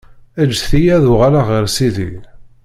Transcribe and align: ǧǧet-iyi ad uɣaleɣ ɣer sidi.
ǧǧet-iyi 0.49 0.91
ad 0.97 1.05
uɣaleɣ 1.11 1.45
ɣer 1.51 1.65
sidi. 1.75 2.11